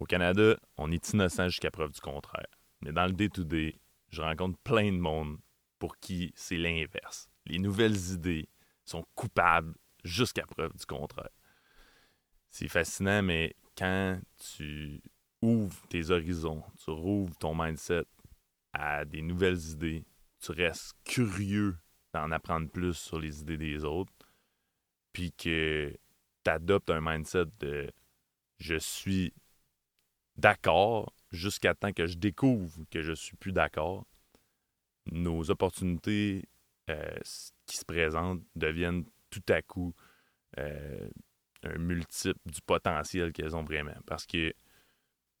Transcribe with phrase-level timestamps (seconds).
[0.00, 2.46] Au Canada, on est innocent jusqu'à preuve du contraire.
[2.80, 5.36] Mais dans le day-to-day, je rencontre plein de monde
[5.78, 7.28] pour qui c'est l'inverse.
[7.44, 8.48] Les nouvelles idées
[8.86, 11.28] sont coupables jusqu'à preuve du contraire.
[12.48, 15.02] C'est fascinant, mais quand tu
[15.42, 18.06] ouvres tes horizons, tu rouvres ton mindset
[18.72, 20.04] à des nouvelles idées,
[20.40, 21.76] tu restes curieux
[22.14, 24.12] d'en apprendre plus sur les idées des autres,
[25.12, 25.94] puis que
[26.42, 27.90] tu adoptes un mindset de
[28.58, 29.32] je suis
[30.40, 34.06] d'accord jusqu'à temps que je découvre que je suis plus d'accord,
[35.12, 36.48] nos opportunités
[36.88, 37.18] euh,
[37.66, 39.94] qui se présentent deviennent tout à coup
[40.58, 41.08] euh,
[41.62, 43.96] un multiple du potentiel qu'elles ont vraiment.
[44.06, 44.52] Parce que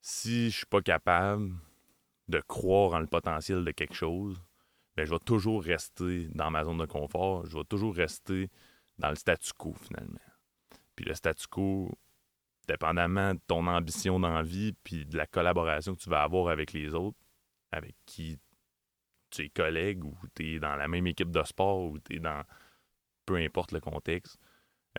[0.00, 1.52] si je suis pas capable
[2.28, 4.40] de croire en le potentiel de quelque chose,
[4.96, 8.50] ben, je vais toujours rester dans ma zone de confort, je vais toujours rester
[8.98, 10.20] dans le statu quo finalement.
[10.94, 11.98] Puis le statu quo,
[12.68, 16.48] dépendamment de ton ambition dans la vie, puis de la collaboration que tu vas avoir
[16.48, 17.18] avec les autres,
[17.72, 18.38] avec qui
[19.30, 22.18] tu es collègue ou tu es dans la même équipe de sport ou tu es
[22.18, 22.44] dans
[23.26, 24.38] peu importe le contexte,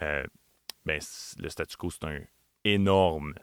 [0.01, 0.23] euh,
[0.85, 1.01] ben,
[1.37, 2.21] le statu quo, c'est un
[2.63, 3.33] énorme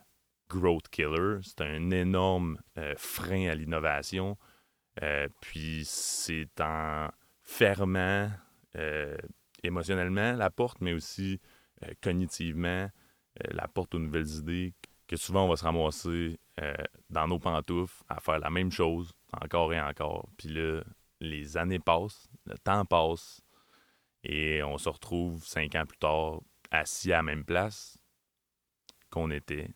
[0.49, 4.39] growth killer, c'est un énorme euh, frein à l'innovation.
[5.03, 7.09] Euh, puis c'est en
[7.43, 8.31] fermant
[9.63, 11.41] émotionnellement la porte, mais aussi
[12.01, 12.89] cognitivement
[13.51, 14.75] la porte aux nouvelles idées,
[15.07, 16.39] que souvent on va se ramasser
[17.11, 20.29] dans nos pantoufles à faire la même chose encore et encore.
[20.37, 20.83] Puis là,
[21.21, 23.41] les années passent, le temps passe,
[24.25, 27.97] et on se retrouve cinq ans plus tard assis à la même place
[29.11, 29.71] qu'on était.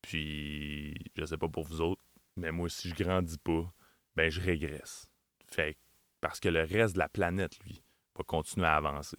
[0.00, 2.02] Puis, je sais pas pour vous autres,
[2.36, 3.70] mais moi, si je grandis pas,
[4.16, 5.10] ben je régresse.
[5.50, 5.76] Fait
[6.20, 7.82] parce que le reste de la planète, lui,
[8.16, 9.18] va continuer à avancer.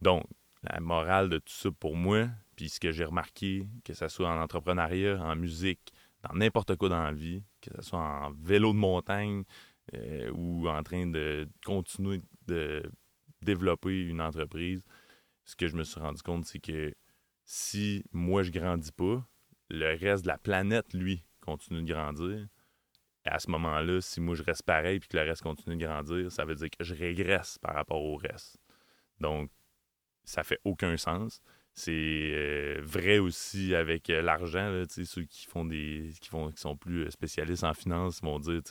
[0.00, 0.24] Donc,
[0.62, 4.28] la morale de tout ça pour moi, puis ce que j'ai remarqué, que ce soit
[4.28, 8.72] en entrepreneuriat, en musique, dans n'importe quoi dans la vie, que ce soit en vélo
[8.72, 9.44] de montagne
[9.94, 12.82] euh, ou en train de continuer de
[13.42, 14.82] développer une entreprise,
[15.44, 16.94] ce que je me suis rendu compte, c'est que
[17.44, 19.24] si moi je grandis pas,
[19.70, 22.48] le reste de la planète, lui, continue de grandir.
[23.24, 25.84] Et à ce moment-là, si moi je reste pareil puis que le reste continue de
[25.84, 28.58] grandir, ça veut dire que je régresse par rapport au reste.
[29.20, 29.50] Donc,
[30.24, 31.40] ça fait aucun sens.
[31.78, 34.82] C'est euh, vrai aussi avec euh, l'argent.
[34.88, 36.10] Ceux qui font des.
[36.22, 38.62] qui font qui sont plus euh, spécialistes en finance vont dire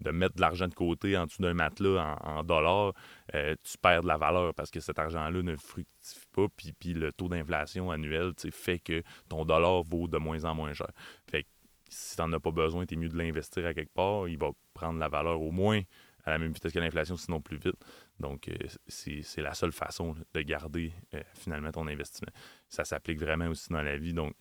[0.00, 2.94] de mettre de l'argent de côté en dessous d'un matelas en, dollars,
[3.32, 7.12] tu perds de la valeur parce que cet argent-là ne fructifie pas, puis, puis le
[7.12, 10.90] taux d'inflation annuel fait que ton dollar vaut de moins en moins cher.
[11.30, 11.48] Fait que
[11.88, 14.38] si tu n'en as pas besoin, tu es mieux de l'investir à quelque part, il
[14.38, 15.82] va prendre la valeur au moins
[16.24, 17.76] à la même vitesse que l'inflation, sinon plus vite.
[18.18, 18.54] Donc, euh,
[18.88, 22.32] c'est la seule façon de garder euh, finalement ton investissement.
[22.68, 24.12] Ça s'applique vraiment aussi dans la vie.
[24.12, 24.34] Donc,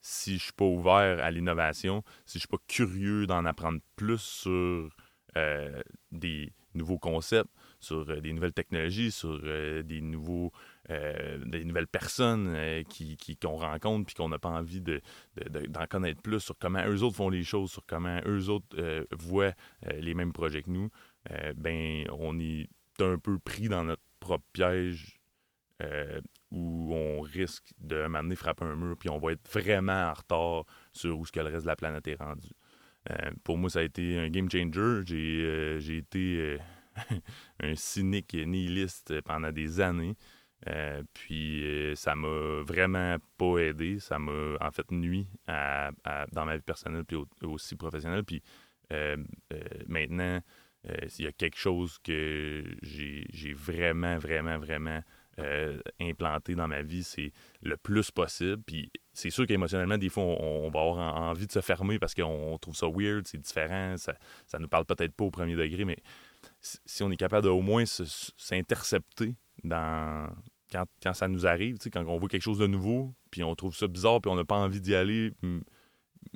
[0.00, 3.44] si je ne suis pas ouvert à l'innovation, si je ne suis pas curieux d'en
[3.44, 4.90] apprendre plus sur
[5.36, 10.52] euh, des nouveaux concepts, sur des nouvelles technologies, sur des nouveaux
[11.46, 15.00] des nouvelles personnes qui qu'on rencontre puis qu'on n'a pas envie de,
[15.68, 18.76] d'en connaître plus sur comment eux autres font les choses, sur comment eux autres
[19.12, 19.52] voient
[19.98, 20.90] les mêmes projets que nous,
[21.30, 22.68] euh, ben, on est
[23.00, 25.20] un peu pris dans notre propre piège
[25.82, 30.12] euh, où on risque de m'amener frapper un mur, puis on va être vraiment en
[30.12, 32.48] retard sur où ce que le reste de la planète est rendu.
[33.10, 35.02] Euh, pour moi, ça a été un game changer.
[35.06, 36.58] J'ai été
[37.60, 40.16] un cynique nihiliste pendant des années.
[41.14, 43.98] Puis ça m'a vraiment pas aidé.
[43.98, 48.24] Ça m'a en fait nuit dans ma vie personnelle puis aussi professionnelle.
[48.24, 48.42] Puis
[49.86, 50.40] maintenant,
[50.88, 55.02] euh, s'il y a quelque chose que j'ai vraiment, vraiment, vraiment
[55.38, 57.32] euh, implanté dans ma vie, c'est
[57.62, 58.62] le plus possible.
[58.64, 62.56] Puis c'est sûr qu'émotionnellement, des fois, on, va avoir envie de se fermer parce qu'on
[62.58, 64.14] trouve ça weird, c'est différent, ça,
[64.46, 65.98] ça nous parle peut-être pas au premier degré, mais
[66.60, 70.28] si on est capable de au moins s'intercepter quand,
[71.02, 73.88] quand, ça nous arrive, quand on voit quelque chose de nouveau, puis on trouve ça
[73.88, 75.32] bizarre, puis on n'a pas envie d'y aller,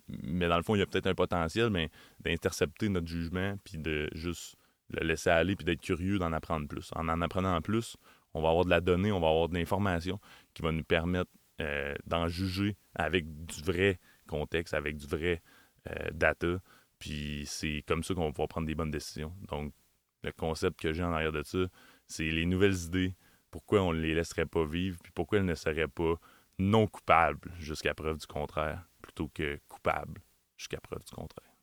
[0.08, 1.90] mais dans le fond, il y a peut-être un potentiel, mais
[2.20, 4.56] d'intercepter notre jugement, puis de juste
[4.90, 6.90] le laisser aller, puis d'être curieux d'en apprendre plus.
[6.94, 7.96] En en apprenant plus,
[8.34, 10.20] on va avoir de la donnée, on va avoir de l'information
[10.52, 11.30] qui va nous permettre
[11.60, 15.42] euh, d'en juger avec du vrai contexte, avec du vrai
[15.88, 16.58] euh, data.
[16.98, 19.32] Puis c'est comme ça qu'on va pouvoir prendre des bonnes décisions.
[19.48, 19.72] Donc,
[20.22, 21.58] le concept que j'ai en arrière de ça,
[22.06, 23.14] c'est les nouvelles idées,
[23.50, 26.14] pourquoi on ne les laisserait pas vivre, puis pourquoi elles ne seraient pas
[26.58, 30.20] non coupables jusqu'à preuve du contraire plutôt que coupable
[30.56, 31.53] jusqu'à preuve du contraire.